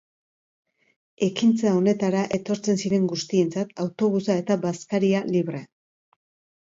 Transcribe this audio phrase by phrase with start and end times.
[1.25, 5.63] Ekintza honetara etortzen ziren guztientzat, autobusa eta bazkaria libre.